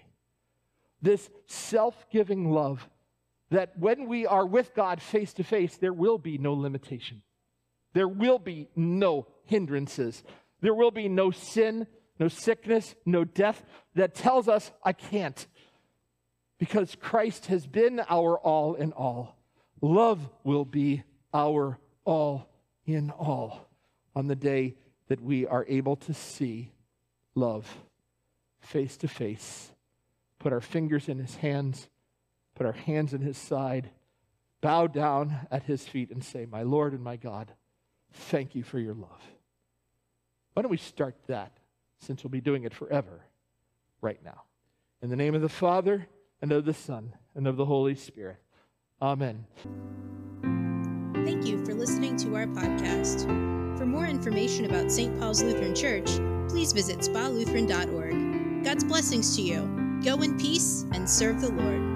This 1.02 1.28
self 1.46 2.08
giving 2.10 2.50
love 2.50 2.88
that 3.50 3.78
when 3.78 4.08
we 4.08 4.26
are 4.26 4.46
with 4.46 4.74
God 4.74 5.00
face 5.00 5.32
to 5.34 5.44
face, 5.44 5.76
there 5.76 5.92
will 5.92 6.18
be 6.18 6.38
no 6.38 6.54
limitation. 6.54 7.22
There 7.92 8.08
will 8.08 8.38
be 8.38 8.68
no 8.74 9.26
hindrances. 9.44 10.22
There 10.60 10.74
will 10.74 10.90
be 10.90 11.08
no 11.08 11.30
sin, 11.30 11.86
no 12.18 12.28
sickness, 12.28 12.94
no 13.04 13.24
death 13.24 13.62
that 13.94 14.14
tells 14.14 14.48
us, 14.48 14.72
I 14.82 14.92
can't. 14.92 15.46
Because 16.58 16.96
Christ 17.00 17.46
has 17.46 17.66
been 17.66 18.00
our 18.08 18.38
all 18.38 18.74
in 18.74 18.92
all. 18.92 19.36
Love 19.80 20.28
will 20.42 20.64
be 20.64 21.02
our 21.34 21.78
all 22.04 22.48
in 22.86 23.10
all 23.10 23.68
on 24.14 24.26
the 24.26 24.36
day 24.36 24.74
that 25.08 25.20
we 25.20 25.46
are 25.46 25.66
able 25.68 25.96
to 25.96 26.14
see 26.14 26.72
love 27.34 27.66
face 28.60 28.96
to 28.96 29.08
face, 29.08 29.70
put 30.38 30.52
our 30.52 30.60
fingers 30.60 31.08
in 31.08 31.18
his 31.18 31.36
hands, 31.36 31.88
put 32.54 32.66
our 32.66 32.72
hands 32.72 33.14
in 33.14 33.20
his 33.20 33.38
side, 33.38 33.90
bow 34.60 34.86
down 34.86 35.46
at 35.50 35.62
his 35.64 35.86
feet, 35.86 36.10
and 36.10 36.24
say, 36.24 36.46
My 36.46 36.62
Lord 36.62 36.92
and 36.92 37.02
my 37.02 37.16
God, 37.16 37.52
thank 38.12 38.54
you 38.54 38.64
for 38.64 38.78
your 38.78 38.94
love. 38.94 39.22
Why 40.54 40.62
don't 40.62 40.70
we 40.70 40.78
start 40.78 41.14
that 41.28 41.52
since 42.00 42.24
we'll 42.24 42.30
be 42.30 42.40
doing 42.40 42.64
it 42.64 42.74
forever 42.74 43.20
right 44.00 44.22
now? 44.24 44.42
In 45.02 45.10
the 45.10 45.16
name 45.16 45.34
of 45.34 45.42
the 45.42 45.48
Father, 45.48 46.08
and 46.46 46.52
of 46.52 46.64
the 46.64 46.72
Son, 46.72 47.12
and 47.34 47.48
of 47.48 47.56
the 47.56 47.64
Holy 47.64 47.96
Spirit. 47.96 48.36
Amen. 49.02 49.44
Thank 51.24 51.44
you 51.44 51.64
for 51.64 51.74
listening 51.74 52.16
to 52.18 52.36
our 52.36 52.46
podcast. 52.46 53.26
For 53.76 53.84
more 53.84 54.06
information 54.06 54.64
about 54.64 54.92
St. 54.92 55.18
Paul's 55.18 55.42
Lutheran 55.42 55.74
Church, 55.74 56.06
please 56.48 56.72
visit 56.72 57.00
spalutheran.org. 57.00 58.62
God's 58.62 58.84
blessings 58.84 59.34
to 59.34 59.42
you. 59.42 60.00
Go 60.04 60.22
in 60.22 60.38
peace 60.38 60.86
and 60.92 61.10
serve 61.10 61.40
the 61.40 61.50
Lord. 61.50 61.95